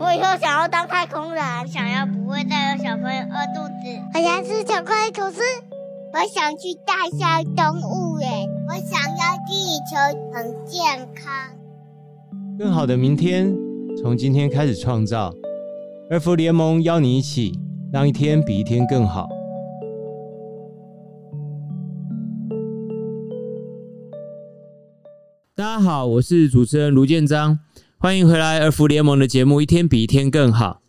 [0.00, 4.00] 我以后想要当太空人，想要不会再有小朋友饿肚子。
[4.14, 5.42] 我想吃巧克力吐司。
[6.14, 8.48] 我想去大象动物园。
[8.66, 9.94] 我想要地球
[10.32, 11.30] 很健康。
[12.58, 13.54] 更好的明天，
[14.00, 15.34] 从今天开始创造。
[16.10, 17.52] 二福联盟邀你一起，
[17.92, 19.28] 让一天比一天更好。
[25.54, 27.58] 大家好，我是主持人卢建彰，
[28.02, 30.80] 欢迎回来儿福联盟的节目《一天比一天更好》。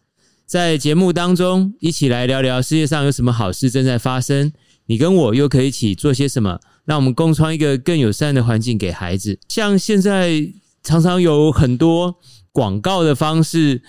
[0.45, 4.54] 在节目当中，一起来聊聊世界上有什么好事正在发生，
[4.85, 9.38] 你跟我又可以一起做些什么，让我们共创一个更友善的环境给孩子。
[9.49, 12.16] 像现在常常有很多
[12.54, 13.82] 广告的方式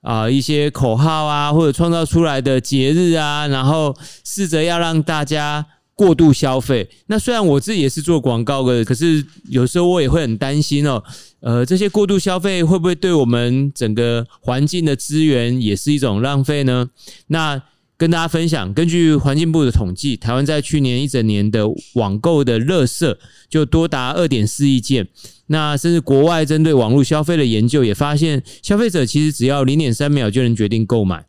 [0.00, 5.66] 啊、一些口号啊，或者创造出来的节日啊，然后试着要让大家。
[5.94, 11.02] 过度消费，那虽然我自己也是做广告的，可是有时候我也会很担心哦。
[11.40, 16.88] 呃，这些过度消费会不会对我们整个环境的资源也是一种浪费呢？
[17.28, 17.62] 那
[17.96, 23.16] 跟大家分享，根据环境部的统计，台湾在去年一整年的网购的垃圾
[23.48, 25.06] 就多达二点四亿件。
[25.46, 31.24] 那甚至国外针对网络消费的研究也发现，消费者其实只要零点三秒就能决定购买。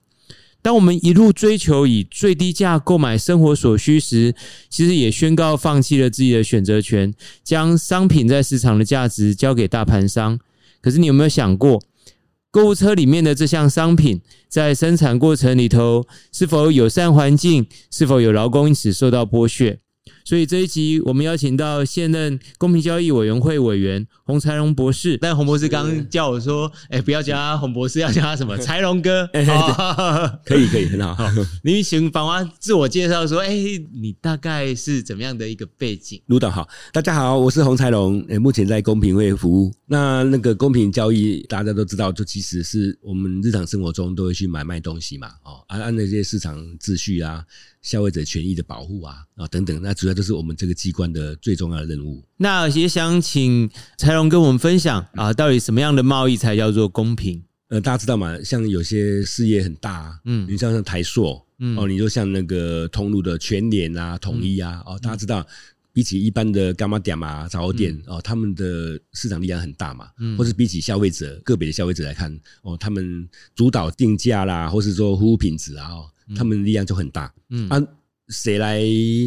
[0.66, 4.34] 当我们一路追求以最低价购买生活所需时，
[4.68, 7.14] 其实也宣告放弃了自己的选择权，
[7.44, 10.40] 将商品在市场的价值交给大盘商。
[10.82, 11.80] 可是你有没有想过，
[12.50, 19.78] 购物车里面的这项商品在生产过程里头是否友善环境，是否有劳工因此受到剥削？
[20.26, 28.58] 所以这一集我们邀请到现任公平交易委员会委员洪才龙博士，但洪博士刚刚叫我说，哎、欸，不要叫他洪博士，要叫他什么？
[28.58, 31.14] 才龙哥， 欸哦、可以可以很好。
[31.14, 31.26] 好
[31.64, 36.20] 你请帮我自我介绍说，哎、欸，你大概是怎么样的一个背景？
[36.26, 39.72] 卢导好，大家好，我是洪财龙，目前在公平会服务。
[39.86, 47.46] 那那个公平交易大家都知道，就其实是我们日常生活中都会去买卖东西嘛，哦，按按那些市场秩序啊。
[47.86, 52.24] 消费者权益的保护啊啊等等，那主要都是我们这个机关的最重要的任务。
[52.38, 57.44] 那也想请柴荣跟我们分享啊，到底什么样的贸易才叫做公平？
[57.68, 58.38] 呃，大家知道吗？
[58.44, 65.46] 像有些事业很大，嗯，你像像台塑，嗯，哦，你就像那个通路的全联啊、统一啊，哦，大家知道，
[65.92, 76.10] 比起一般的干妈店啊、杂货店哦，他们的市场力量很大嘛，嗯，或是比起消费者个别的消费者来看，哦，他们主导定价啦，或是说服务品质啊，哦。
[76.36, 77.70] 他们的力量就很大，嗯。
[77.70, 77.80] 啊，
[78.30, 78.82] 谁来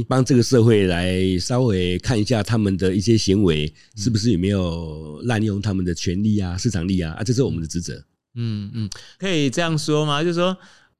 [0.09, 7.13] 帮这个社会来稍微看一下他们的一些行为是不是有没有滥用他们的权利啊、市场力啊？
[7.13, 8.05] 啊，这是我们的职责。
[8.35, 10.23] 嗯嗯，可以这样说吗？
[10.23, 10.57] 就是说，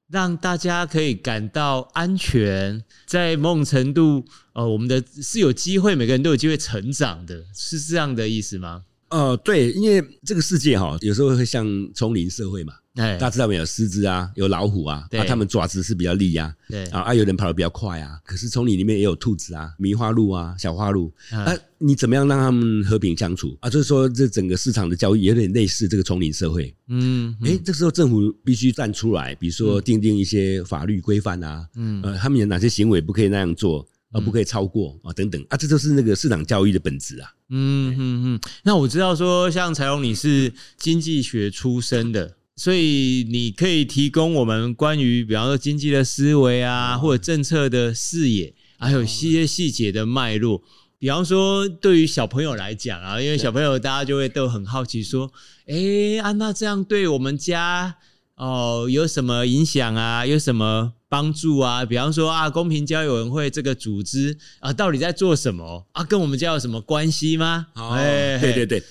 [0.09, 8.83] 让大家可以感到安全，在某种程度，呃，我们的是有机会，每个人都有机会成长的，是这样的意思吗？
[9.09, 12.73] 呃，对，因为这个世界哈，有时候会像丛林社会嘛。
[12.99, 13.65] 大家知道没有？
[13.65, 18.19] 狮子啊，有老虎啊，啊，它们爪子是比较利呀，对啊，啊，有人跑得比较快啊。
[18.25, 23.69] 可是丛林里面也有兔子啊，迷花鹿啊，小花鹿啊，你怎么样让他们和平相处啊？
[23.69, 26.75] 就是说，这整个市场的交易有点类似这个丛林社会。
[26.87, 37.29] 嗯，哎，这时候政府必须站出来，比如说订定一些法律规范啊，嗯，呃，他们有哪些行为不可以那样做，而不可以超过啊，等等啊，这就是那个市场教育的本质啊。
[37.49, 38.39] 嗯嗯嗯。
[38.63, 42.35] 那我知道说，像财荣你是经济学出身的。
[42.59, 50.61] 所以你可以提供我们关于，比方说经济的思维啊，或者政策的视野，还有一些细节的脉络。
[50.97, 55.31] 比方说，对于小朋友来讲啊，因为小朋友大家就会都很好奇，说
[55.67, 57.95] ：“哎，啊，那这样对我们家
[58.35, 60.25] 哦有什么影响啊？
[60.25, 66.03] 有什么帮助啊？”比方说啊，公平交友委员会这个组织啊，到底在做什么啊？
[66.03, 67.67] 跟我们家有什么关系吗？
[67.75, 67.95] 哦，
[68.41, 68.83] 对对对。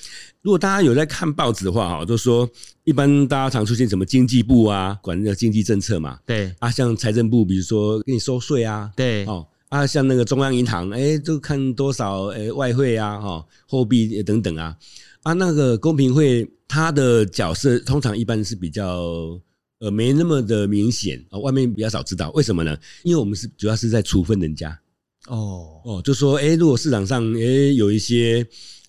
[0.43, 2.49] 如果大家有在看报纸的话，哈，都说
[2.85, 6.55] 一般大家常出现什么经济部啊，管那个经济政策嘛，对。
[6.61, 9.27] 啊，像财政部，比如说给你收税啊，对。
[9.27, 14.75] 哦啊，像那个中央银行，哎，都看多少诶外汇啊，哈，货币等等啊，
[15.25, 19.39] 啊，那个公平会它的角色通常一般是比较
[19.81, 22.79] 呃没那么的明显啊，外面比较少知道，为什么呢？
[23.03, 24.71] 因为我们是主要是在处分人家，
[25.27, 25.81] 哦。
[25.85, 27.41] 哦，就说哎，如果市场上哎
[27.75, 28.47] 有一些。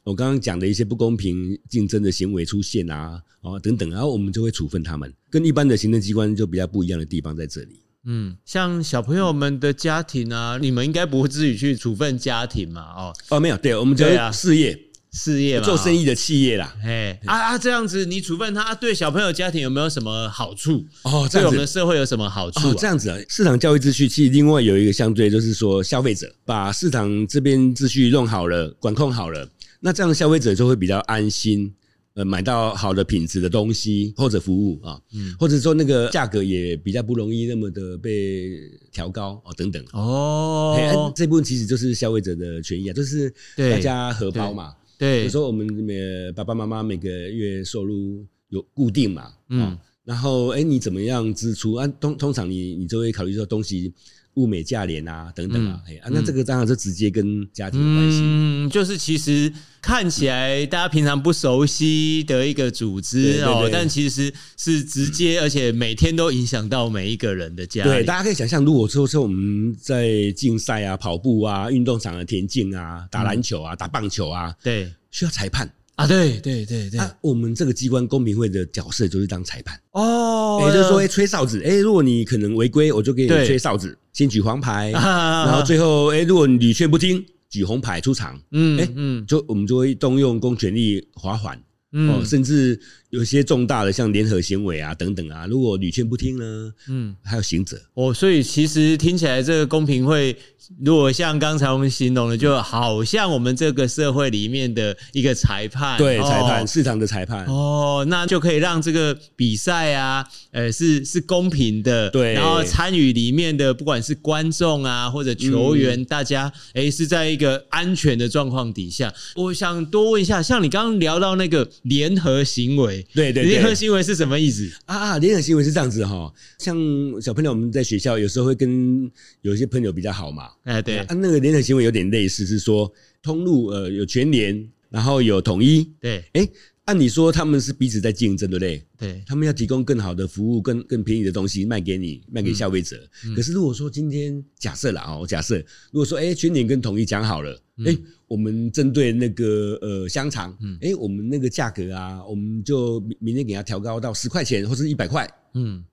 [0.09, 7.79] 我刚刚讲的一些不公平竞争的行为出现啊，哦等等，然后我们就会处分他们，跟一般的行政机关就比较不一样的地方在这里。
[8.05, 12.81] 嗯，像小朋友们的家庭啊，你们应该不会自己去处分家庭嘛？
[12.81, 14.75] 哦哦，没有，对，我们就是事业，
[15.11, 16.75] 事业嘛，做生意的企业啦。
[16.83, 20.83] 哎啊啊，这样子你处分他，对小朋友家庭有没有什么好处？
[21.03, 22.69] 哦，对我们的社会有什么好处？
[22.69, 29.47] 哦，这样子啊，市场教育秩序其实另外有一个相对，就是说消费者把市场这边秩序弄好了，管控好了。
[29.79, 31.73] 那这样消费者就会比较安心，
[32.15, 38.59] 呃买到好的品质的东西或者服务啊，嗯，或者说那个价格也比较不容易那么的被
[38.91, 39.83] 调高哦等等。
[39.93, 45.95] 哦，这部分其实就是消费者的权益啊，就是大家荷包嘛，对，比如说我们每
[46.35, 51.73] 爸爸妈妈每个月收入有固定嘛，嗯，然后哎你怎么样支出？
[51.73, 51.87] 啊？
[52.01, 53.93] 通通常你你就会考虑说东西。
[54.39, 58.19] 物美价廉啊，等等啊，哎、嗯、啊，那这个当然是直接跟家庭有关系。
[58.23, 59.51] 嗯，就是其实
[59.81, 67.83] 看起来大家平常不熟悉的一个组织哦，但其实是直接而且每天都影响到每一个人的家。
[67.83, 75.69] 对，大家可以想象，如果说是我们在竞赛啊、跑步啊、运动场的田径啊、打篮球啊、打棒球啊，对，需要裁判。
[75.99, 79.77] 啊，对对对对，啊，我们这个机关公平会的角色就是当裁判。
[79.91, 91.61] 哦，也就是说，吹哨子，哎，如果你可能违规，我就给你吹哨子，先举黄牌， 然后最后，哎，如果你屡劝不听，举红牌出场，嗯，哎，嗯，就我们就会动用公权力罚款。
[91.91, 92.79] 哦，甚至
[93.09, 97.81] 有些重大的，像联合行为啊等等啊，如果屡劝不听呢，嗯，还有行者。
[97.95, 100.35] 哦，所以其实听起来这个公平会，
[100.83, 107.45] 如果像刚才我们形容的，就好像我们这个社会里面的一个裁判，对，裁判，市场的裁判。
[107.45, 112.33] 哦，那就可以让这个比赛啊，呃，是是公平的，对。
[112.33, 119.11] 然后参与里面的不管是观众啊或者球员，大家诶是在一个安全的状况底下。
[119.35, 121.67] 我想多问一下，像你刚刚聊到那个。
[121.83, 124.69] 联合行为，对对，联合行为是什么意思？
[124.85, 124.95] 啊？
[124.97, 126.77] 啊，联合行为是这样子哈，像
[127.21, 129.09] 小朋友我们在学校有时候会跟
[129.41, 132.91] 有些朋友比较好嘛，哎对，啊那个联合行为有点类似，是说
[133.21, 136.47] 通路呃有全联，然后有统一，对，哎。
[136.89, 138.83] 按理说他们是彼此在竞争，对不对？
[138.97, 142.97] 对，他们要提供更好的服务、更更便宜的东西卖给你，卖给消费者。
[143.25, 143.31] 嗯。
[143.31, 145.59] 嗯、可是如果说今天假设啦，哦，假设
[145.91, 147.53] 如果说，哎，全年跟统一讲好了，
[147.85, 150.51] 哎、嗯，我们针对那个呃香肠，
[150.81, 155.85] 哎、嗯，我们那个价格啊，我们就明天给它调高到十块钱或是一百块，嗯，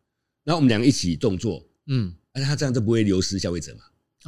[0.45, 3.81] 然后我们两个一起动作，嗯，而他这样就不会流失消费者嘛？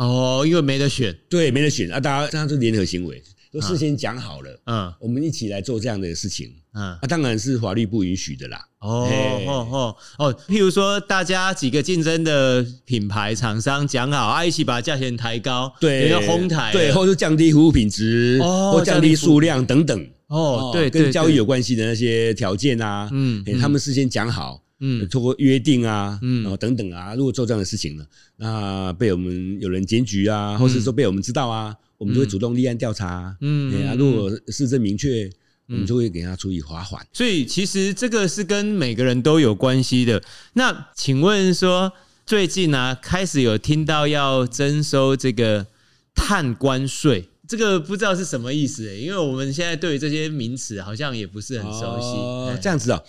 [0.04, 3.22] 哦，因为没得选，对，没得选啊，大家这样就联合行为。
[3.52, 8.60] 都事先讲好了，嗯，我们一起来做这样的事情，嗯，那当然是法律不允许的啦。
[8.80, 9.08] 哦
[9.46, 9.96] 哦哦。
[10.18, 20.06] 哦，譬如说，大家几个竞争的品牌厂商讲好啊，一起把价钱抬高，对，要哄抬，对，或者降低服务品质，哦，或降低数量等等。
[20.26, 28.04] 哦，对，跟交易有关系的那些条件啊，嗯，他们事先讲好，嗯，通过约定啊，嗯，然后等等啊，如果做这样的事情呢，
[28.36, 31.74] 那被我们有人检举啊，或是说被我们知道啊。
[31.98, 35.28] 我们就会主动立案调查，嗯，哎呀，如果事证明确，
[35.68, 37.04] 我们就会给他处以罚款。
[37.12, 40.22] 所以其实这个是跟每个人都有关系的。
[40.54, 41.92] 那请问说，
[42.24, 45.66] 最近呢、啊、开始有听到要征收这个
[46.14, 49.00] 碳关税，这个不知道是什么意思、欸？
[49.00, 52.16] 因为我们现在对于这些名词好像也不是很熟悉。
[52.16, 53.02] 哦，这样子啊。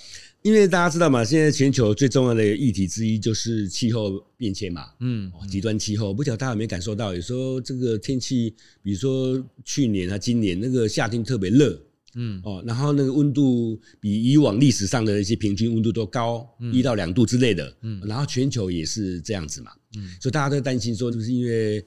[0.50, 11.80] 因为大家知道嘛，现在全球最重要的议题之一就是气候变迁嘛，嗯，极端气候，不晓得大家有没有感受到，有时候这个天气，比如说去年啊、今年那个夏天特别热，
[12.16, 16.44] 嗯，哦，然后那个温度比以往历史上的一些平均温度都高
[16.74, 21.86] 一到两度之类的，嗯，然后全球也是这样子嘛，嗯，所以大家都担心说，就是因为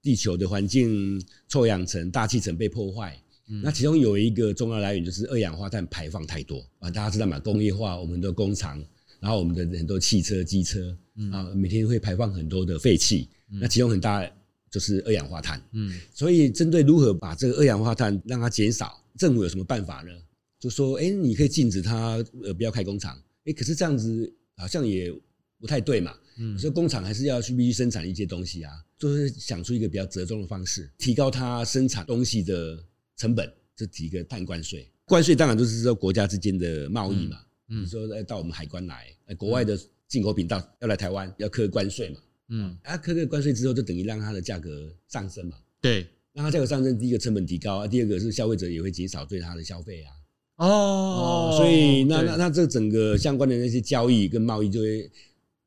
[0.00, 3.20] 地球的环境臭氧层、大气层被破坏。
[3.62, 7.38] 那其中有一个重要来源就是二氧化碳排放太多啊，大家知道嘛？
[7.38, 8.82] 工业化，我们的工厂，
[9.20, 10.96] 然后我们的很多汽车、机车
[11.30, 13.28] 啊，每天会排放很多的废气。
[13.60, 14.26] 那其中很大
[14.70, 15.62] 就是二氧化碳。
[15.72, 20.10] 嗯，所以针对如何把这个二氧化碳让它减少，政府有什么办法呢？
[20.58, 23.14] 就说，哎，你可以禁止它呃不要开工厂。
[23.44, 25.12] 哎，可是这样子好像也
[25.60, 26.14] 不太对嘛。
[26.38, 32.82] 嗯，所以工厂还是要去必须生产一些东西啊，就是想出一个比较折中的方式，提高它生产东西的。
[33.24, 37.38] 成本这几个碳关税，关税当然就是说国家之间的贸易嘛。
[37.70, 39.06] 嗯，你说到我们海关来，
[39.38, 42.18] 国外的进口品到要来台湾要课关税嘛。
[42.50, 45.56] 嗯，啊，课个关税之后就等于让它的价格上升嘛。
[45.80, 50.12] 对，让它价格上升，第一个成本提高啊，第二个是消费者也会减少对它的消费啊。
[50.56, 55.10] 哦，所以那那那这整个相关的那些交易跟贸易就会，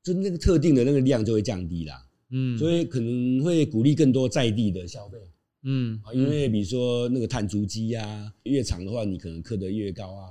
[0.04, 2.06] 就那个特定的那个量就会降低啦。
[2.30, 5.18] 嗯，所以可能会鼓励更多在地的消费。
[5.70, 10.24] 嗯，因为比如说那个碳足迹呀，越长的话，你可能刻得越高啊。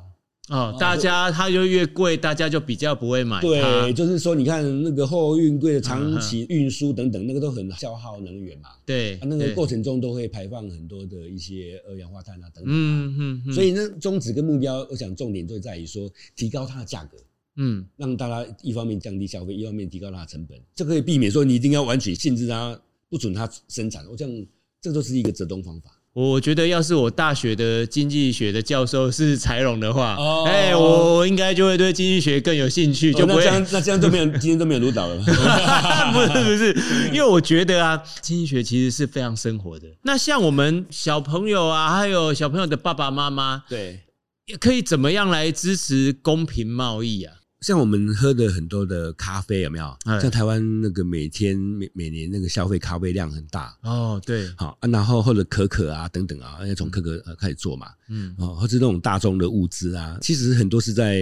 [0.48, 3.40] 哦，大家它就越贵，大家就比较不会买。
[3.40, 8.70] 对，就是说，你看那个货运贵的长期运输等等，那个都很消耗能源嘛。
[8.86, 12.66] 对，那个过程中都会排放很多的一些二氧化碳啊等等。
[12.68, 13.52] 嗯嗯。
[13.52, 17.18] 所以呢，宗旨跟目标，我想重点就在于说，提高它的价格。
[17.56, 24.06] 嗯，让大家一方面降低消费，一方面提高它的成本，这可以避免说你一定要完全限制它，不准它生产。
[24.08, 24.46] 我这样。
[24.86, 30.16] 这都是一个折中方法我觉得要是我大学的经济学的教授是柴荣的话，
[30.46, 35.16] 哎、哦，我我应该就会对经济学更有兴趣，就不会、哦、那这样，那这样都没有 今天都没有录到了。
[36.14, 39.88] 不是不是，因为我觉得啊，经济学其实是非常生活的。
[40.04, 44.00] 那像我们小朋友啊，还有小朋友的爸爸妈妈，对，
[44.46, 47.34] 也可以怎么样来支持公平贸易啊？
[47.60, 49.96] 像我们喝的很多的咖啡有没有？
[50.20, 53.76] 像台湾那个每天每每年那个消费咖啡量很大。
[53.82, 61.16] 哦，对，好啊，然后或者可可啊等等啊，要从可可开始做嘛，嗯，哦，或者那种大宗的物资啊，其实很多是在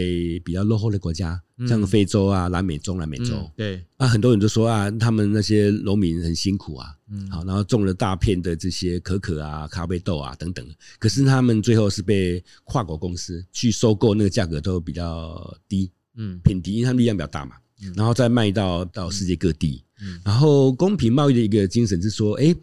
[0.45, 3.83] 比较落后的国家，像非洲啊、南美、中南美洲，对。
[3.97, 10.67] 啊，很多人都说啊，他们那些农民很辛苦啊，嗯，好，然后种了大片的这些可可啊、咖啡豆啊等等，
[10.99, 15.91] 可是他们最后是被跨国公司去收购，那个价格都比较低。
[16.17, 17.57] 嗯，品迪，因为它力量比较大嘛，
[17.97, 19.83] 然后再卖到到世界各地。
[20.01, 22.55] 嗯，然后公平贸易的一个精神是说，哎，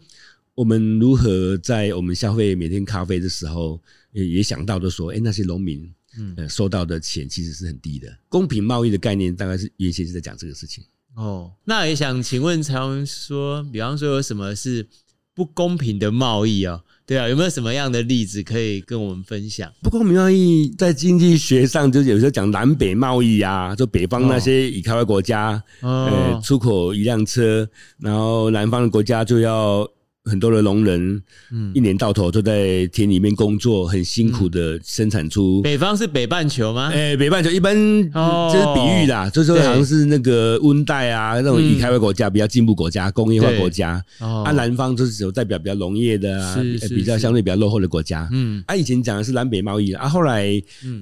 [0.54, 3.80] 我们如何在我们消费每天咖啡的时候，
[4.12, 8.14] 也也想到的说，哎，那些农民，嗯，收到的钱其实是很低的。
[8.28, 10.84] 公平贸易的概念大概是原先是在讲这个事情。
[11.14, 14.86] 哦，那也想请问柴荣说，比方说有什么是
[15.34, 16.82] 不公平的贸易啊？
[17.12, 19.70] 对啊，有没有什么样的例子可以跟我们分享？
[19.82, 29.86] 不公平贸易在经济学上，就有时候讲南北贸易啊，就北方那些已开发国家，哦、呃，出口一辆车，然后南方的国家就要。
[30.24, 35.60] 很多的农人，嗯，一年到头都在田里面工作，很辛苦的生产出。
[35.62, 36.90] 北方是北半球吗？
[36.94, 44.00] 哎，北半球一般就是比喻啦，就是说好像是那个温带啊，那种已开发国家、比较进步国家、工业化国家。
[44.18, 46.56] 啊，南方就是有代表比较农业的啊，
[46.88, 48.28] 比较相对比较落后的国家。
[48.30, 50.50] 嗯，啊，以前讲的是南北贸易啊，后来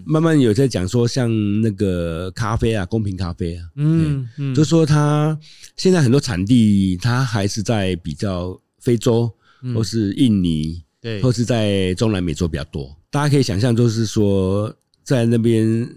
[0.06, 5.38] 慢慢有在讲说，像那个咖啡啊，公平咖啡啊，嗯嗯，就是说它
[5.76, 8.58] 现在很多产地，它还是在比较。
[8.80, 9.30] 非洲，
[9.74, 12.96] 或是印尼，对，或是在中南美洲比较多。
[13.10, 15.88] 大家可以想象，就是说，在那边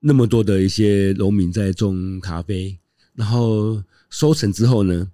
[0.00, 2.76] 那么多的一些农民在种咖啡，
[3.14, 5.10] 然后收成之后呢，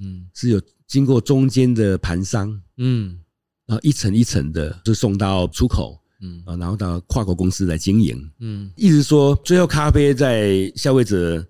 [0.00, 3.18] 嗯，是有经过中间的盘商，嗯，
[3.66, 11.46] 然后一层一层的就送到出口，嗯，啊，然后到跨国公司来经营，嗯，意思说，最后咖啡在消费者。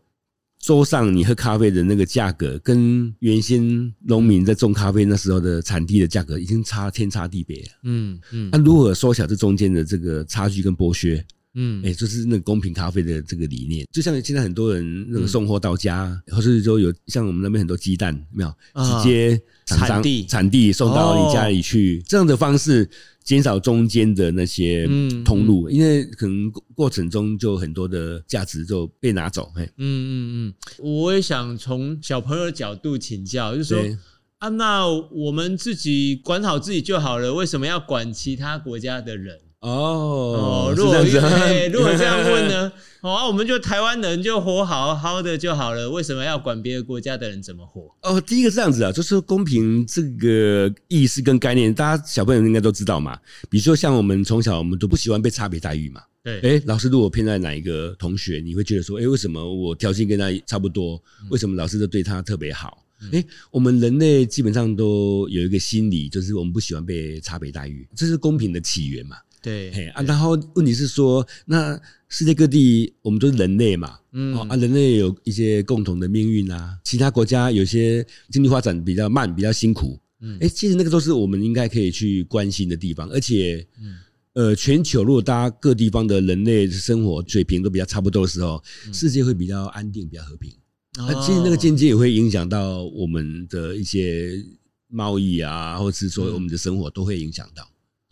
[0.60, 3.62] 桌上你喝咖啡的那个价格，跟原先
[4.06, 7.68] 农民在种咖啡那时候的产地的价格已经差天差地别了。
[7.84, 11.24] 嗯嗯，那如何缩小这中间的这个差距跟剥削？
[11.54, 13.87] 嗯，哎，就是那个公平咖啡的这个理念。
[13.92, 22.88] 就像现在很多人那个送货到家，或是说有像我们那边很多鸡蛋，没有直接产地产地送到你家里去，这样的方式。
[23.23, 24.88] 减少中间的那些
[25.25, 29.52] 通路，因为可能过程中就很多的价值就被拿走。
[29.57, 33.78] 嗯嗯嗯，我也想从小朋友的角度请教，就是说
[34.38, 39.38] 啊，那我们自己管好自己就好了，为什么要管其他国家的人？
[39.60, 42.72] 哦，如果这样，如果 这样问呢？
[43.02, 47.94] 哦，啊、我们就台湾人就活好好的就好了，为什么要管别的国家的人怎么活？
[48.02, 53.18] 哦，第一个是这样子啊，就是公平这个意识跟概念，大家小朋友应该都知道嘛。
[53.48, 56.02] 比如说像我们从小我们都不喜欢被差别待遇嘛。
[56.22, 62.84] 对，哎，老师如果偏爱哪一个同学，你会觉得说，哎，为什么我条件跟他差不多，为什么老师都对他特别好？
[63.12, 69.16] 哎，我们人类基本上都有一个心理，就是我们不喜欢被差别待遇，这是公平的起源嘛。
[69.42, 74.37] 对，嘿啊，然后问题是说，那世界各地我们都是人类嘛，嗯。
[74.49, 83.97] 啊，人类有一些共同的命运啊，其他国家有些经济发展比较慢，比较辛苦，嗯，哎，其实那个都是我们应该可以去关心的地方，而且，嗯，
[84.35, 90.52] 呃，全球如果大家各地方的人类生活水平都比较差不多的时候，世界会比较安定，比较和平，
[90.99, 94.32] 啊，其实那个间接也会影响到我们的一些
[94.88, 97.66] 贸易啊，或者是说我们的生活都会影响到。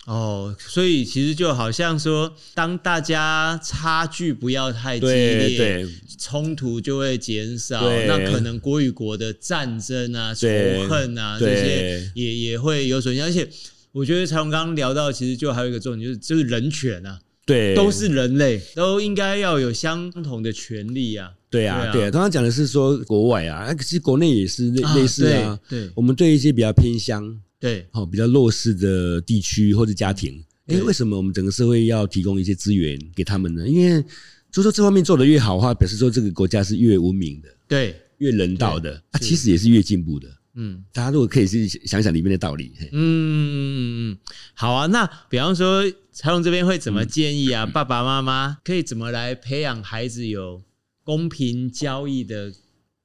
[0.05, 5.85] 哦，所以其实就好像说，当大家差距不要太激烈，
[6.17, 10.47] 冲突就会减少，那可能国与国的战争啊、仇
[10.89, 13.27] 恨啊这些也也会有所影响。
[13.27, 13.47] 而且，
[13.91, 21.31] 我觉得才荣刚刚聊到，其实就还有一个重点，就是就是人权啊，对，都是人类，都应该要有相同的权利啊。
[21.51, 25.49] 对啊，对啊，刚刚讲的是说国外啊，其实国内也是类类似啊。
[25.49, 27.39] 啊对，对我们对一些比较偏乡。
[27.59, 33.67] 对，好，比较弱势的地区或者家庭，哎，为什么我们整个社会要提供一些资源给他们呢？
[33.67, 34.03] 因为
[34.51, 40.29] 就说这方面做得越好的话，表示说这个国家是越文明的，对，越人道的，啊，其实也是越进步的。
[40.55, 42.71] 嗯，大家如果可以去想想里面的道理。
[42.79, 44.17] 嗯嗯嗯嗯，
[44.53, 44.87] 好啊。
[44.87, 47.65] 那比方说，柴荣这边会怎么建议啊？
[47.65, 50.61] 爸爸妈妈可以怎么来培养孩子有
[51.03, 52.51] 公平交易的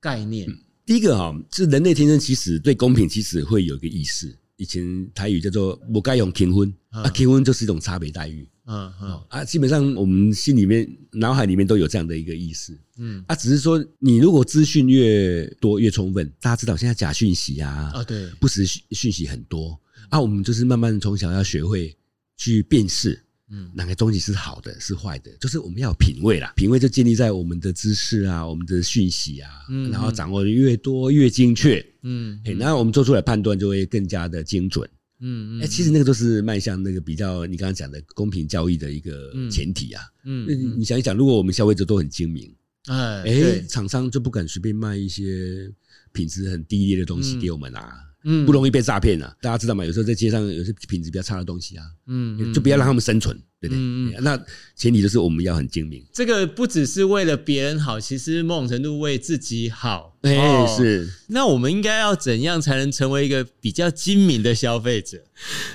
[0.00, 0.48] 概念？
[0.86, 4.36] 第一个哈，是人类天生其实对公平其实会有一个意识。
[4.56, 8.48] 以前台语叫做“不该用结婚”，啊，结婚就是一种差别待遇。
[8.66, 9.20] 嗯嗯。
[9.28, 12.78] 啊，基本上我们心里面、脑海里面都有这样的一个意思。
[12.98, 13.24] 嗯。
[13.26, 19.78] 啊，只是说你如果资讯越多越充分，大家知道现在假讯息啊，啊对，不实讯息很多。
[20.08, 21.96] 啊，我们就是慢慢从小要学会
[22.36, 23.20] 去辨识，
[23.54, 26.52] 嗯，哪个东西是好的，是坏的，就是我们要有品味啦。
[26.56, 34.88] 品味就建立在我们的知识啊，我们的讯息啊，嗯，然后掌握的越多越精确，嗯，哎，然后我们做出来判断就会更加的精准。
[35.20, 40.02] 嗯，哎，其实那个都是迈向那个比较你刚刚讲的公平交易的一个前提啊。
[40.24, 42.52] 嗯，嗯，你想一想，如果我们消费者都很精明，
[42.86, 45.70] 哎，哎，厂商就不敢随便卖一些
[46.12, 47.92] 品质很低劣的东西给我们啊。
[47.92, 48.13] 嗯，
[48.46, 49.36] 不容易被诈骗啊。
[49.40, 49.84] 大家知道吗？
[49.84, 53.38] 有时候在街上有些品质比较差的东西啊，嗯，就不要让他们生存。
[53.68, 54.38] 对对，嗯嗯，那
[54.76, 56.02] 前提就是我们要很精明。
[56.12, 60.12] 这个不只是为了别人好，其实某种程度为自己好。
[60.22, 61.08] 哎、欸，是。
[61.28, 65.18] 那我们应该要怎样才能成为一个比较精明的消费者？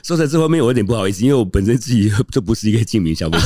[0.03, 3.45] 说在这方面，我有点不好意思，因为我本身自己就不是一个精明消费者。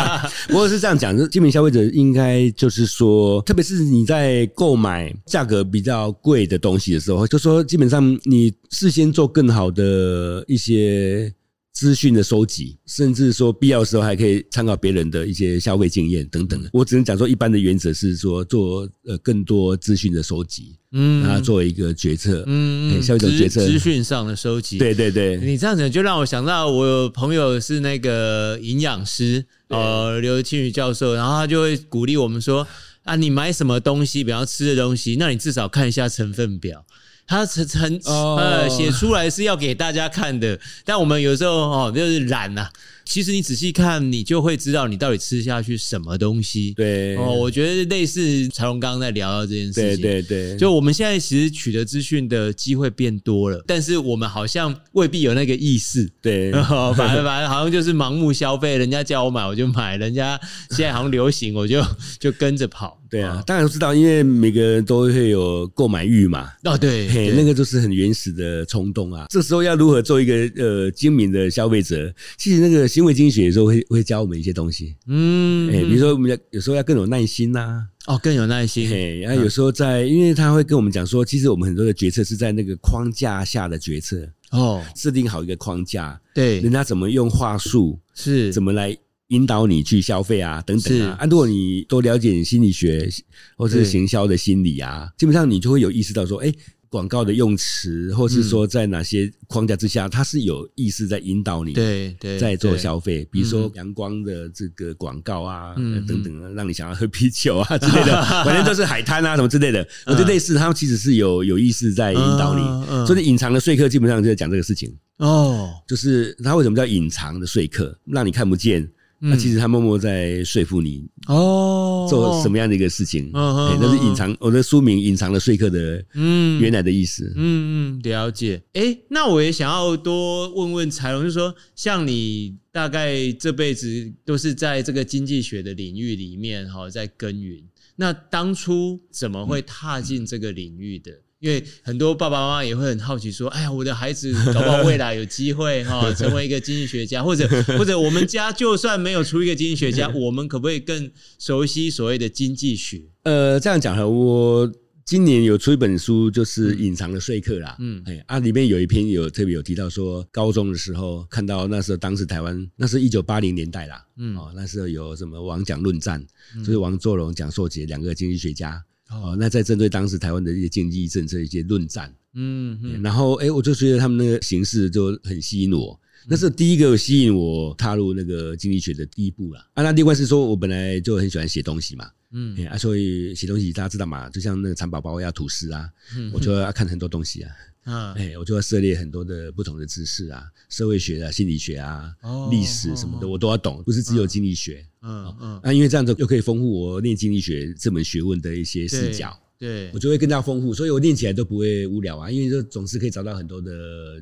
[0.48, 11.32] 不过是这样讲，精明消费者应该就是说，特别是你在购买价格比较贵的东西的时候，就说基本上你事先做更好的一些。
[11.78, 16.60] 资讯的收集，甚至说必要的时候还可以参考别人的一些消费经验等等。
[16.72, 25.36] 我只能讲说，一般的原则是说做呃更多资讯的收集，嗯，然后作为一个决策，嗯，消费者决策资讯上的收集，对对对。
[25.36, 32.66] 你这样子就让我想到，我有朋友是那个营养师，呃，刘青宇教授，然后他就会鼓励我们说
[33.04, 36.84] 啊，你买什么东西，比方吃的东西，那你至少看一下成分表。
[37.28, 42.68] 他成成呃写出来是要给大家看的，但我们有时候哦就是懒呐。
[43.08, 46.74] 其实你仔细看，你就会知道你到底吃下去什么东西。
[46.76, 50.02] 对哦，我觉得类似柴龙刚刚在聊到这件事情。
[50.02, 56.06] 对对对，就我们现在其实取得资讯的机会变多了，但是我们好像未必有那个意识。
[56.20, 56.52] 对，
[56.94, 60.38] 反正反正好像就是盲目消费，人家叫我买我就买，人家
[60.72, 61.82] 现在好像流行我就
[62.20, 62.98] 就跟着跑。
[63.10, 66.50] 对啊，当然知道，因为每个人都会有购买欲嘛。
[66.64, 69.24] 哦，对，嘿，那个就是很原始的冲动啊。
[69.30, 72.12] 这时候要如何做一个呃精明的消费者？
[72.36, 72.86] 其实那个。
[72.98, 88.52] 行为经济学有时候会会教我们一些东西，嗯，哎，比如说我们要有时候要更有耐心呐，哦，更有耐心，哎，然后有时候在，因为他会跟我们讲说，其实我们很多的决策是在那个框架下的决策，哦，制定好一个框架，对，人家怎么用话术，是。
[88.52, 88.96] 怎么来
[89.28, 93.08] 引导你去消费啊，等等啊，啊，如果你多了解心理学
[93.56, 96.52] 或者是行销的心理啊，基本上你就会有意识到说，哎。
[96.90, 103.26] 广告的用词，或是说在哪些框架之下，嗯、它是有意识在引导你，对对，在做消费。
[103.30, 109.86] 比如说阳光的这个广告啊，嗯、等等，让你想要喝啤酒啊之类的，嗯、 反正都是海滩啊什么之类的。
[110.06, 113.06] 我觉得类似，他们其实是有有意识在引导你。
[113.06, 118.88] 所以隐藏的说客基本上就在讲这个事情哦，就是它为什么叫隐藏的说客，让你看不见。
[119.20, 123.30] 那其实他默默在说服你哦，做什么样的一个事情？
[123.32, 127.32] 哦，那是隐藏我的书名《隐藏了说客》的嗯原来的意思。
[127.34, 128.62] 嗯嗯，了解。
[128.74, 137.60] 哎，那我也想要多问问柴荣，就是说，像你大概这辈子都是在这个经济学的领域里面哈，在耕耘。
[137.96, 141.10] 那当初怎么会踏进这个领域的？
[141.40, 147.46] 因为很多爸爸妈妈也会很好奇说：“哎呀，我的孩子搞不好未来有机会哈， 成为一个经济学家，或者
[147.78, 154.68] 或者我们家就算没有出一个经济学家， 我们可不可以更熟悉所谓的经济学？”呃，这样讲哈，我
[155.04, 157.76] 今年有出一本书，就是《隐藏的说客》啦。
[157.78, 166.20] 嗯，哎啊，里面有一篇有特别有提到说，高中的时候看到那时候当时台湾那是一九八零年代啦，嗯，哦，那时候有什么王蒋论战，
[166.58, 168.82] 就是王作荣、蒋硕杰两个经济学家。
[169.10, 179.60] 哦，那在针对当时台湾的一些经济政策一些论战，嗯，嗯，然后哎，我就觉得他们那个形式就很吸引我，那是第一个吸引我踏入那个经济学的第一步了。
[179.74, 185.88] 啊，那另外是说我本来就很喜欢写东西嘛，嗯，啊，所以写东西大家知道嘛，就像那个蚕宝宝要吐丝啊，
[186.32, 187.50] 我就要看很多东西啊。
[187.88, 192.12] 啊，哎，我就要涉猎很多的不同的知识啊，社会学啊、心理学啊、
[192.50, 194.84] 历史什么的，我都要懂，不是只有经济学。
[195.02, 203.70] 嗯嗯，那因为这样子又可以丰富我念经济学这门学问的一些视角，对，我就会更加丰富，所以我念起来都不会无聊啊，因为就总是可以找到很多的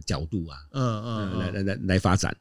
[0.07, 2.37] 角度啊，嗯嗯，来来来来发展。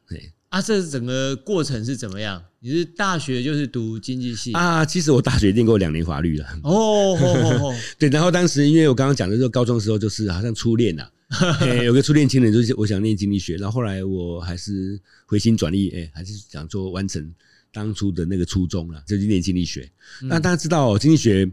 [0.49, 2.41] 啊，这整个过程是怎么样？
[2.59, 4.85] 你是大学就是读经济系啊？
[4.85, 6.45] 其实我大学念过两年法律了。
[6.63, 11.05] 哦， 对，然后当时因为我刚刚讲的，就高中的时候就是好像初恋呐。
[11.83, 17.33] 有个初恋情人，就是我想念经济学，然后后来我还是回心转意，哎，还是想说完成
[17.73, 19.89] 当初的那个初衷了，就是念经济学。
[20.21, 21.49] 那大家知道，经济学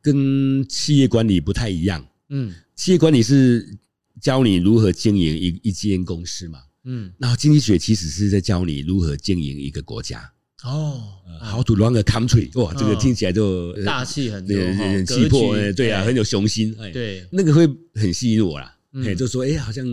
[0.00, 3.78] 跟企业管理不太一样，嗯，企业管理是
[4.20, 6.58] 教你如何经营一一间公司嘛。
[6.84, 10.32] 嗯，然后经济学其实是在教你如何经营一个国家。
[10.64, 11.00] 哦
[11.40, 12.50] ，How to run a country？
[12.60, 16.74] 哇，这个听起来就大气很多，很气魄，对啊，很有雄心。
[16.80, 18.76] 哎，对，那个会很吸引我啦。
[18.94, 19.84] 哎，就说哎，好像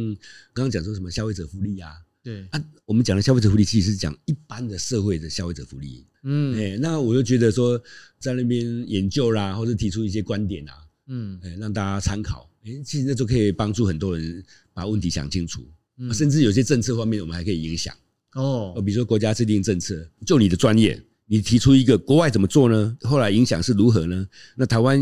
[0.53, 1.91] 刚刚讲说什么消费者福利啊？
[2.21, 6.05] 对啊，我们讲的消费者福利其实是讲一般的社会的消费者福利。
[6.23, 7.81] 嗯，哎，那我就觉得说
[8.19, 10.73] 在那边研究啦，或者提出一些观点啊，
[11.07, 12.49] 嗯，哎，让大家参考。
[12.65, 15.65] 哎，其实那就可以帮助很多人把问题想清楚。
[16.13, 17.93] 甚至有些政策方面，我们还可以影响。
[18.35, 22.97] 哦，比如说国家制定政策，就你的专业，你提出一个国外怎么做呢？
[23.01, 24.27] 后来影响是如何呢？
[24.55, 24.99] 那台湾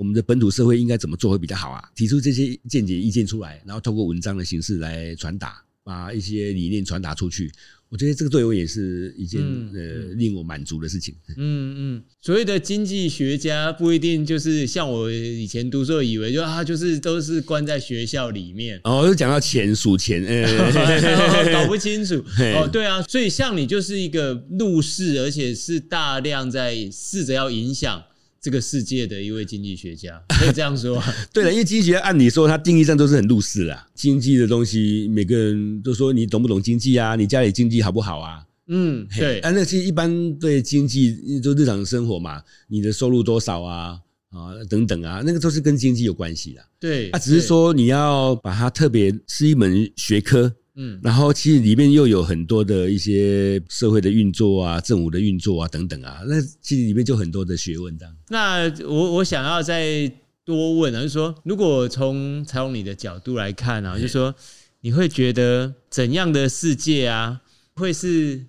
[0.00, 1.84] 我们的本土社会应该怎么做会比较好啊？
[1.94, 7.52] 提出这些见解意见出来，然后透过文章的形式来传达，把一些理念传达出去。
[7.90, 9.42] 我觉得这个对我也是一件
[9.74, 11.14] 呃令我满足的事情。
[11.36, 18.80] 嗯嗯，所谓的经济学家不一定就是像我以前读书以为，就他就是都是关在学校里面。
[18.84, 20.24] 哦，就讲到钱数钱，
[21.52, 22.14] 搞不清楚。
[22.56, 28.02] 哦，对啊，所以像你就是一个入世，而且是大量在试着要影响。
[28.40, 31.02] 这个世界的一位经济学家， 可以这样说。
[31.32, 33.86] 对了，因为经济学按理说，它定义上都是很入世啦。
[33.94, 37.16] 经济的东西，每个人都说你懂不懂经济啊？
[37.16, 38.42] 你家里经济好不好啊？
[38.68, 39.40] 嗯，对。
[39.40, 43.98] 啊，那其实一般对经济，就日常生活嘛，你的收入多少啊？
[44.30, 46.62] 啊，等等啊，那个都是跟经济有关系的。
[46.78, 50.54] 对，啊，只是说你要把它特别是一门学科。
[50.82, 58.16] 嗯，然后其实里面又有很多的一些社会的运作啊，政府的运作啊，等等啊，那其实里面就很多的学问这样。
[58.30, 60.10] 那我我想要再
[60.42, 64.34] 多问啊，就是说，如果从从你的角度来看啊，就是说，
[64.80, 67.42] 你会觉得怎样的世界啊，
[67.74, 68.46] 会是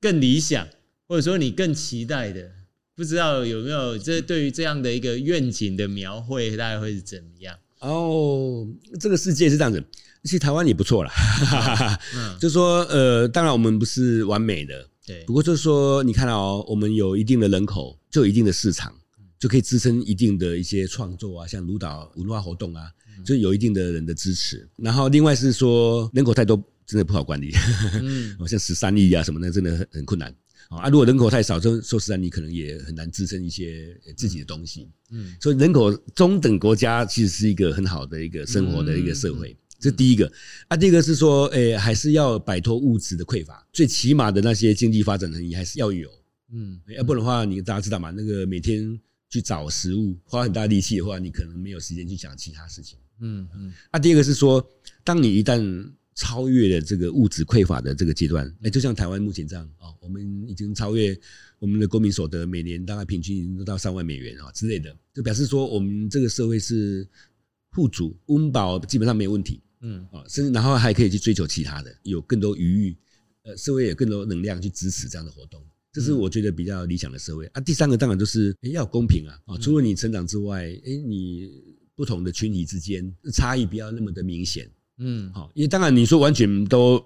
[0.00, 0.66] 更理想，
[1.06, 2.50] 或者说你更期待的？
[2.96, 7.56] 不知道有没有这对于这样的一个愿景的描绘，大概会是怎么样？
[7.78, 8.66] 哦，
[8.98, 9.82] 这个世界是这样子。
[10.22, 11.10] 其实台湾也不错啦，
[12.14, 15.24] 嗯， 就是说，呃，当然我们不是完美的，对。
[15.24, 18.94] 不过就是说，你看到哦，我们有一定的人口，就有一定的市场，
[19.38, 22.90] 就可以支撑一定的一些创作啊，像舞蹈文化活动啊，
[23.24, 24.68] 就有一定的人的支持。
[24.76, 27.50] 然后另外是说，人口太多真的不好管理，
[28.02, 30.28] 嗯，像十三亿啊什么的，真的很很困难
[30.68, 30.90] 啊。
[30.90, 34.86] 如果人口太少，说说实在，你可能也很难支撑一些自己的东西。
[35.10, 39.56] 嗯，所以人口中等国家其实是一个很好的一个生活的一个社会。
[39.80, 40.30] 这第一个
[40.68, 46.08] 啊，第二个是说，诶，还是要摆脱物质的匮乏，最起码的那些经济发展能力还是要有，
[46.52, 48.10] 嗯，要不然的话，你大家知道嘛？
[48.10, 53.72] 那个每天去找食物，花很大力气的话，你可能没有时间去讲其他事情，嗯嗯。
[53.90, 54.64] 啊，第二个是说，
[55.02, 61.18] 当你一旦超越了这个物质匮乏的这个阶段，诶，就像台湾目前这样啊，我们已经超越
[61.58, 67.08] 我们的公民所得每年大概平均已经到三万美元啊之类的，就表示说我们这个社会是
[67.70, 69.62] 富足、温饱基本上没有问题。
[69.80, 70.06] 嗯。
[70.12, 72.96] 啊，甚至然后还可以去追求其他的，有更多余裕，
[73.42, 75.62] 呃，社会有更多能量去支持这样的活动，
[75.92, 77.46] 这是我觉得比较理想的社会。
[77.46, 77.60] 啊。
[77.60, 81.50] 第三个当然就是要公平啊啊，除了你成长之外，哎，你
[81.94, 86.98] 不同的群体之间差异不要那么的明显，嗯，好，因为当然你说完全都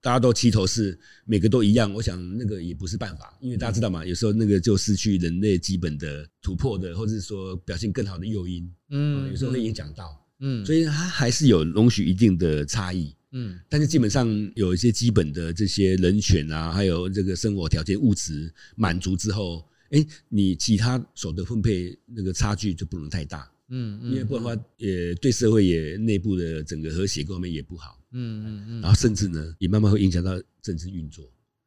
[0.00, 10.25] 大家都齐头是，每个都一样，我想那个也不是办法，因为大家知道嘛，有时候那个就失去人类基本的突破的，或者是说表现更好的诱因，嗯，有时候会影响到。
[10.40, 31.24] 嗯，所以它还是有容许一定的差异，嗯，但是基本上有一些基本的这些人权啊，还有这个生活条件物质满足之后，哎，你其他所得分配那个差距就不能太大，嗯，因为不然的话，也对社会也内部的整个和谐各方面也不好，嗯嗯嗯，然后甚至呢，也慢慢会影响到政治运作，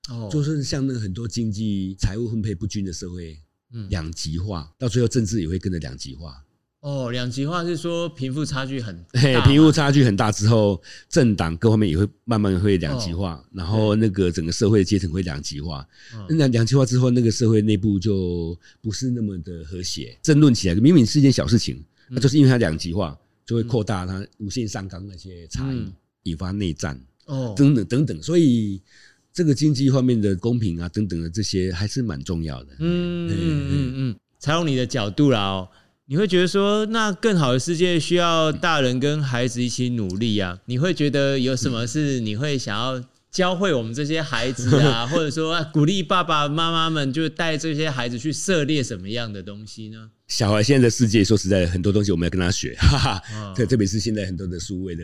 [0.09, 3.35] 哦，就是像那个很多经济财务分配不均的社会，
[3.73, 6.45] 嗯，两极化，到最后政治也会跟着两极化。
[6.81, 15.85] 哦，两极化是说贫富差距很大，贫富差距很大之后，政党各方面也会慢慢会两极化，哦，然后那个整个社会阶层会两极化。
[16.29, 25.85] 那两极化之后，那个社会内部就不是那么的和谐，争论起来明明是一件小事情，那就是因为它两极化，就会扩大它无限上纲那些差异，
[26.23, 28.23] 引发内战哦，等等等等。
[28.23, 28.81] 所以
[29.33, 32.69] 这个经济方面的公平啊，等等的这些还是蛮重要的。
[32.79, 35.67] 嗯嗯嗯嗯，采用你的角度啦哦。
[36.11, 40.59] 你会觉得说，那更好的世界需要大人跟孩子一起努力啊？
[40.65, 50.09] 你会觉得有什么是你会想要教会我们这些孩子啊， 或者说鼓励爸爸妈妈们就带这些孩子去涉猎什么样的东西呢？
[50.25, 53.53] 小孩现在的世界，说实在，很多东西我们要跟他学， 哈哈。
[53.55, 55.03] 特特别是现在很多的数位的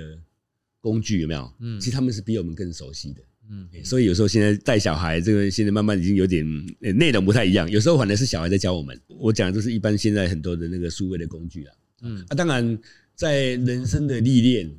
[0.81, 1.53] 工具有没有？
[1.59, 3.21] 嗯，其实他们是比我们更熟悉的。
[3.49, 6.43] 嗯，所以有时候现在带小孩，这个现在慢慢已经有点
[6.79, 7.69] 内容不太一样。
[7.69, 8.99] 有时候反而是小孩在教我们。
[9.07, 11.71] 我讲的都是一般现在很多的那个数位的工具了。
[12.01, 12.77] 嗯，啊，当然
[13.13, 14.75] 在人生的历练，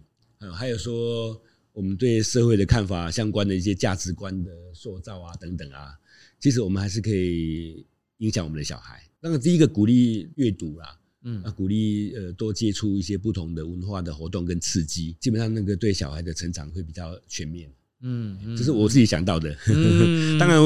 [0.52, 1.40] 还有说
[1.72, 5.94] 我们对社会的看法相关的一些价值观的塑造啊等等啊，
[6.40, 7.87] 其实我们还是可以
[8.18, 9.00] 影响我们的小孩。
[9.20, 17.70] 那个第一个鼓励阅读啦，嗯，啊鼓励呃多接触一些不同的文化的活动跟刺激，基本上那个对小孩的成长会比较全面。
[18.03, 19.57] 嗯，这是我自己想到的。
[19.69, 20.59] 嗯、 当然，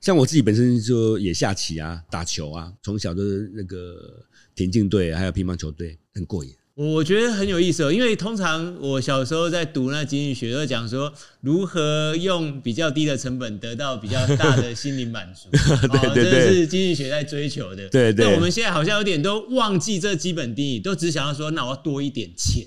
[0.00, 6.50] 像我自己本身就也下棋啊，打球啊，从小都是那个田径队，还有乒乓球队，很过瘾。
[6.74, 15.50] 我觉得很有意思哦，因为通常我小时候在读那经济学，都讲说如何用比较低的成本得到比较大的心灵满足。
[15.52, 17.86] 对对对，这是经济学在追求的。
[17.90, 18.24] 对对。
[18.24, 22.66] 那我们现在好像有点都忘记这基本定义，都只想要说，那我要多一点钱。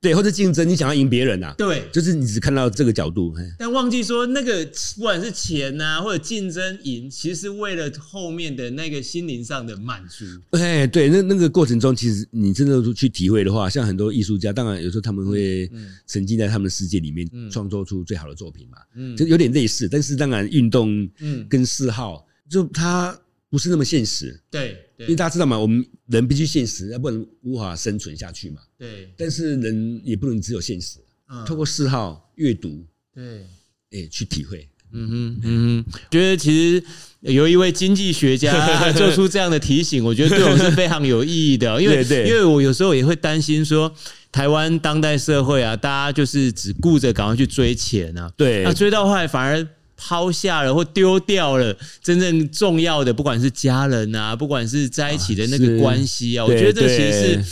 [0.00, 1.54] 对，或者竞争，你想要赢别人呐、啊？
[1.58, 4.64] 对，就是你只看到这个角度，但忘记说那个
[4.96, 10.24] 不管是钱呐、啊，或者竞争赢，其实是为了后面的那个心灵上的满足。
[10.52, 15.70] 哎，对，那那个过程中，其实你真的去体会的话，像很多艺术家，当然有时候他们会
[16.06, 18.78] 沉浸在他们的世界里面，创作出最好的作品嘛。
[18.96, 23.14] 嗯，就有点类似，但是当然运动，嗯，跟嗜好，就它
[23.50, 24.40] 不是那么现实。
[24.50, 24.86] 对。
[24.98, 28.60] 因为大家知道嘛，我们人必须现实，要不然无法生存下去嘛。
[28.78, 29.10] 对。
[29.16, 30.98] 但是人也不能只有现实，
[31.30, 33.46] 嗯，透过嗜好、阅读，对，
[33.92, 34.68] 哎，去体会。
[34.92, 36.84] 嗯哼，嗯哼，觉得其实
[37.20, 38.52] 有一位经济学家
[38.92, 41.66] 做出这样的提醒，我觉得对我们是非常有意义的。
[41.80, 43.90] 因为，因为我有时候也会担心说，
[44.30, 49.66] 台湾当代社会啊，大家就是只顾着赶快去追钱啊，对，那追到后来反而。
[50.00, 57.44] 抛下了或丢掉了真正重要的，不管是家人啊，不管是在一起的那个关系啊，我觉得这其实是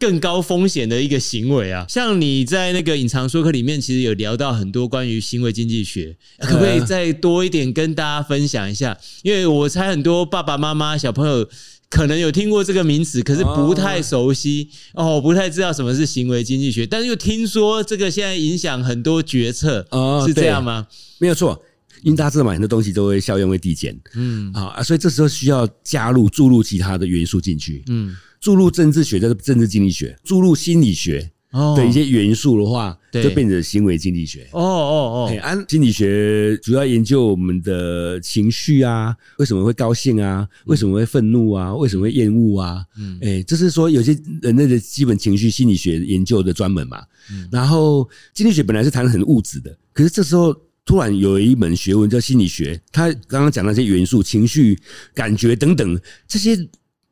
[0.00, 1.86] 更高风险的一个行为啊。
[1.88, 8.98] 像你在那个隐藏说课里面，其实有聊到很多关于行为经济学，可不可以再多一点跟大家分享一下？
[9.22, 11.48] 因为我猜很多爸爸妈妈、小朋友
[11.88, 20.88] 可能有听过这个名词，可是不太熟悉哦，不太知道什么是行为经济学，但是又听说这个现在影响很多决策，哦是这样吗？
[21.18, 21.62] 没有错。
[22.02, 31.30] 因为大家知道嘛，很多东西都会效用会递减，嗯啊，所以这时候需要加入注入其他的元素进去，嗯，注入政治学的政治经济学，注入心理学
[31.76, 34.48] 的一些元素的话，就变成行为经济学。
[34.52, 40.48] 哦哦哦，安心理学主要研究我们的情绪啊，为什么会高兴啊？
[40.64, 41.74] 为什么会愤怒啊？
[41.74, 42.84] 为什么会厌恶啊？
[42.98, 47.04] 嗯，哎，这是说有些人类的基本情绪心理学研究的专门嘛。
[47.30, 50.56] 嗯，然后经济学本来是谈很物质的，可是这时候。
[50.84, 54.76] 突然有一门学问叫心理学，他刚刚讲那些元素、情绪、
[55.14, 56.58] 感觉等等，这些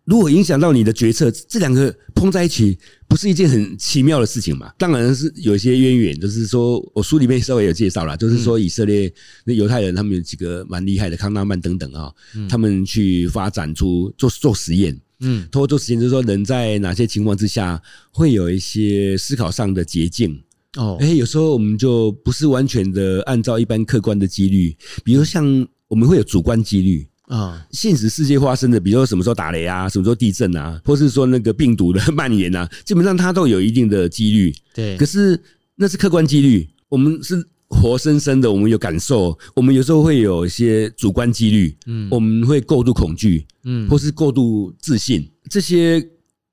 [0.05, 4.73] 如果影响到你的决策，这两个碰在一起，不是一件很奇妙的事情嘛？
[4.77, 9.13] 当然是有一些渊源，就是说我书里面稍微有介绍了，就是说以色列
[9.45, 12.13] 那犹太人他们有几个蛮厉害的，康纳曼等等啊，
[12.49, 17.81] 他们去发展出做做实验，嗯，通过做实验就是说人在哪些情况之下
[18.11, 20.43] 会有一些思考上的捷径。
[20.77, 34.55] 哦，哎，有时候我们就不是完全的按照一般客观的几率，比如像我们会有主观几率啊，现实世界发生的，比如说什么时候打雷啊，什么时候地震啊，或是说那个病毒的 蔓延啊，基本上它都有一定的几率。
[34.73, 35.41] 对，可是
[35.75, 46.01] 那是客观几率，我们是活生生的，我们有感受，我们有时候会有一些主观几率，嗯，我们会过度恐惧，嗯，或是过度自信，这些。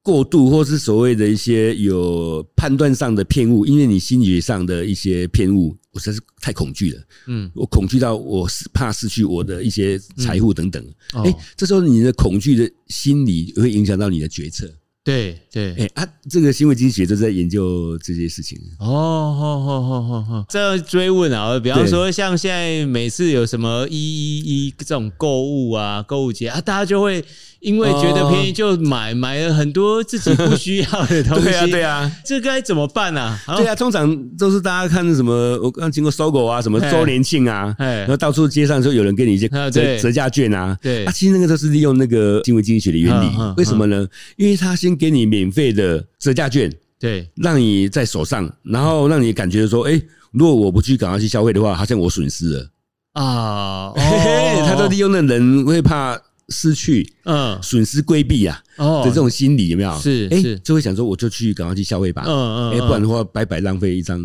[0.08, 7.02] 过度或是所谓的一些有判断上的偏误，因为你心理上的一些偏误，我实在是太恐惧了。
[7.28, 10.82] 嗯，我恐惧到我是怕失去我的一些财富等等。
[11.12, 14.74] 哎，这时候你的恐惧的心理会影响到你的决策。
[15.04, 18.58] 对对，哎啊，这个行为经济学都在研究这些事情。
[18.80, 27.26] 哦，好好好好好，这样追问啊，比方说像现在每次有什么一一一这种购物啊，购物节啊，大家就会。
[27.68, 31.44] 因为觉得便宜就买，买了很多自己不需要的东西。
[31.52, 33.38] 对啊，对啊，这该怎么办呢？
[33.58, 40.78] 对啊，通常都是大家看什么，我刚经过搜狗啊，什么周年庆啊，然后到处街上就有人给你一些折折价券啊。
[40.82, 43.30] 对啊，其实那个都是利用那个行为经济学的原理。
[43.58, 44.08] 为什么呢？
[44.38, 50.02] 因为他先给你免费的折价券，对，让你在手上，然后让你感觉说，哎，
[50.32, 52.70] 如果我不去赶快去消费的话，好像我损失了
[53.12, 53.92] 啊。
[54.66, 56.18] 他都利用那人会怕。
[56.50, 60.00] 失去，嗯，损失规避啊，哦，的这种心理有没有？
[60.00, 64.20] 是，哎，就会想说，我就去赶快去消费吧，嗯嗯，哎，不然的话，白白浪费一张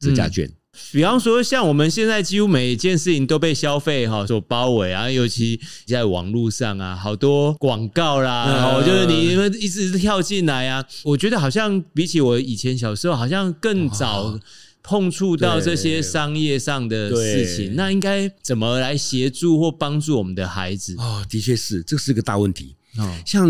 [0.00, 0.50] 折价券。
[0.92, 14.38] 比方说，像我们现在几乎每一件事情都被消费哈所包围啊，尤其在网络上啊，好多广告啦，哦，就是你们一直跳进来啊，我觉得好像比起我以前小时候，好像更早。
[14.88, 20.96] 碰触到这些商业上的事情，那应该怎么来协助或帮助我们的孩子？
[20.96, 22.74] 哦，的确是，这是个大问题。
[22.96, 23.46] 哦，像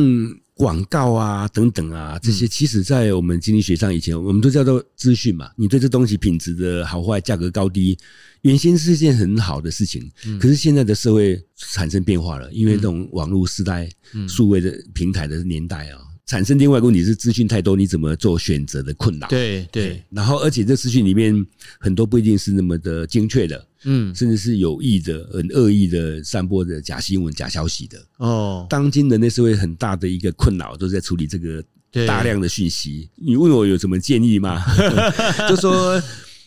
[0.54, 5.48] 广告啊等等啊，这些其实在我们经济学上以前我们都叫做资讯嘛。
[5.56, 7.96] 你对这东西品质的好坏、价格高低，
[8.42, 10.10] 原先是一件很好的事情。
[10.40, 13.88] 可是现在的社会产生变化了，因为这种网络时代、
[14.28, 16.00] 数位的平台的年代啊。
[16.28, 19.26] 产生另外一个问题是资讯太多，你怎么做选择的困扰？
[19.28, 20.02] 对对。
[20.10, 21.34] 然后，而且这资讯里面
[21.80, 27.98] 很多不一定是那么的精确的，嗯，甚至是有意的、很恶意的散播的假新闻、假消息的。
[28.18, 31.64] 哦，当今人类社会很大的一个困扰，都是在处理这个
[32.06, 33.08] 大量的讯息。
[33.14, 34.62] 你问我有什么建议吗？
[35.48, 35.98] 就说，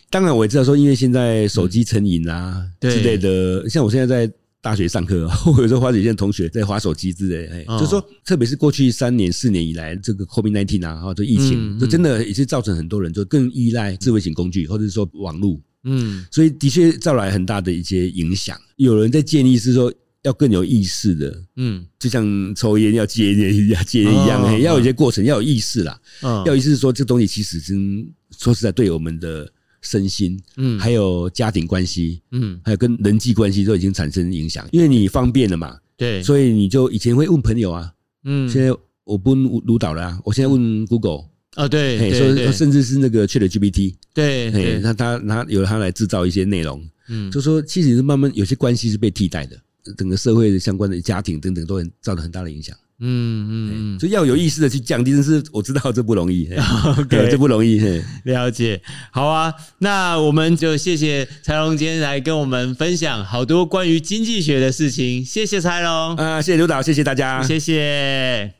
[0.08, 4.32] 当然我也知道说，因为现在手机成瘾啊之类的，像我现在在。
[4.62, 18.56] 大学上课，我有时候发现同学在滑手机之类，哎，就是说，特别是过去三年、四年以来，这个 COVID nineteen 啊，哈，这疫情，就真的也是造成很多人就更依赖智慧型工具，或者是说网络，嗯，所以的确造来很大的一些影响。
[18.76, 23.52] 有人在建议是说，要更有意识的，嗯，就像抽烟要戒烟、
[23.84, 28.06] 戒烟一样，要有一些过程，要有意识啦，要有意识说，这东西其实真
[28.38, 29.52] 说实在对我们的。
[29.82, 37.92] 身心，嗯，还有家庭关系，嗯，还有跟人际关系都已经产生影响，因为你方便了嘛，对，所以你就以前会问朋友啊，
[38.24, 49.60] 嗯，现在我不问卢导了啊，我现在问 Google 啊，对，说甚至是那个 ChatGPT，对，对，那他拿由他来制造一些内容，嗯，就说其实是慢慢有些关系是被替代的，
[49.96, 52.74] 整个社会的相关的家庭等等都很造成很大的影响。
[53.04, 56.48] 嗯嗯嗯，所以要有意识的去降低，但是我知道这不容易，
[56.96, 57.80] OK，这不容易，
[58.22, 58.80] 了解。
[59.10, 68.54] 好啊，那我们就谢谢柴龙今天来跟我们分享好多关于经济学的事情，谢谢柴龙啊，谢谢刘导，谢谢大家，谢谢。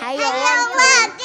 [0.00, 0.26] 还有问
[1.16, 1.24] 题？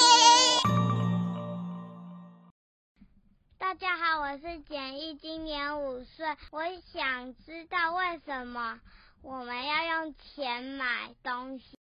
[3.58, 6.62] 大家好，我是简易，今年五岁，我
[6.94, 8.78] 想知道为什么。
[9.22, 11.76] 我们要用钱买东西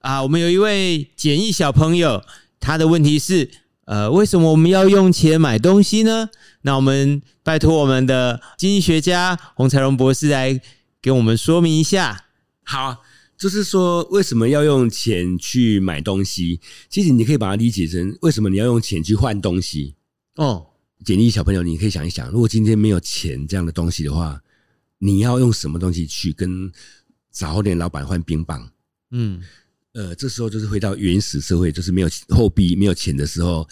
[0.00, 0.22] 啊！
[0.22, 2.22] 我们有一位简易小朋友，
[2.60, 3.50] 他的问题是：
[3.86, 6.28] 呃，为什么我们要用钱买东西呢？
[6.62, 10.60] 那我们拜托我们的经济学家洪才荣博士来
[11.00, 12.26] 给我们说明一下。
[12.64, 13.02] 好，
[13.38, 16.60] 就是说为什么要用钱去买东西？
[16.90, 19.94] 其实你可以把它理解成为什么你要用钱去换东西。
[20.34, 20.66] 哦，
[21.04, 24.41] 简易小朋友，你可以想一想，如果今天没有钱这样的东西的话。
[25.04, 26.70] 你要用什么东西去跟
[27.28, 28.70] 早点老板换冰棒？
[29.10, 29.42] 嗯，
[29.94, 33.68] 呃，这时候就是回到原始社会，就是没有货币、没有钱的时候，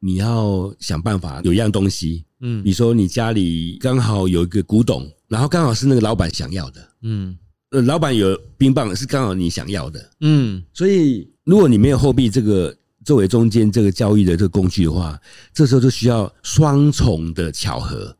[0.00, 2.24] 你要想办法有一样东西。
[2.40, 6.88] 嗯，你说你家里刚好有一个古董，然后刚好是那个老板想要的。
[7.02, 7.38] 嗯，
[7.70, 10.10] 呃，老板有冰棒是刚好你想要的。
[10.20, 15.16] 嗯，所以如果你没有货币这个作为中间这个交易的这个工具的话，
[15.54, 18.16] 这时候就需要双重的巧合。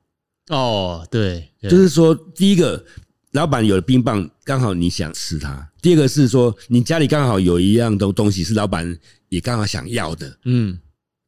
[0.49, 2.85] 哦，对，对，就是说，第一个，
[3.31, 5.51] 老板有了冰棒，刚好你想吃它；
[5.81, 10.37] 第二个是说，你家里刚好有一样东东西是老板也刚好想要的。
[10.45, 10.77] 嗯，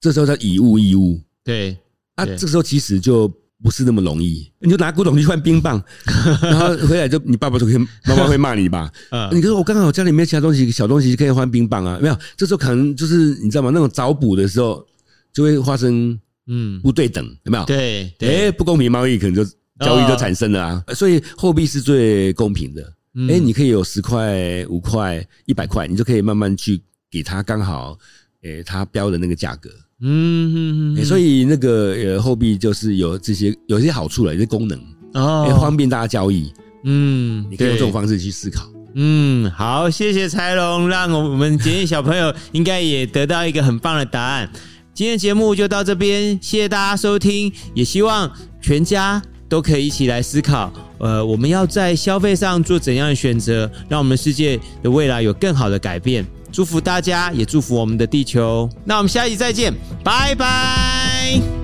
[0.01, 1.21] 这时候叫以物易物。
[1.45, 1.77] 对，
[2.17, 4.51] 啊，这时候其实就不是那么容易。
[4.59, 5.83] 你就拿古董去换冰棒，
[6.43, 8.91] 然后回来就你爸爸就可以，妈妈会骂你吧？
[9.11, 12.01] 啊，你说我刚好家里没有其他东西，小东西可以换冰棒啊？
[12.03, 13.71] 没有，这时候可能就是你知道吗？
[13.73, 14.85] 那种找补的时候
[15.33, 16.19] 就会发生。
[16.47, 17.65] 嗯，不对等有没有？
[17.65, 19.45] 对，对，哎，不公平贸易可能就
[19.81, 20.85] 交易就产生了啊。
[20.95, 22.83] 所以货币是最公平的。
[23.29, 27.97] 哎，你可以有十块、五块、一百块，你就可以慢慢去给他刚好，
[28.43, 29.71] 哎，他标的那个价格。
[30.01, 34.79] 嗯嗯，所以那个呃货币就是有这些有些好处了，有些功能
[35.15, 36.53] 哦，方便大家交易。
[36.83, 38.69] 嗯，你可以用这种方式去思考。
[38.97, 44.51] 嗯，好，谢谢财龙，让我们简易小朋友应该也得到一个很棒的答案。
[44.95, 48.31] 今天节目就到这边，谢谢大家收听，也希望
[48.63, 56.25] 全家都可以一起来思考，呃，我们要在消费上做怎样的选择，让我们世界的未来有更好的改变。
[56.53, 58.71] 祝福大家，也祝福我们的地球。
[58.85, 61.64] 那我们下一集再见，拜拜。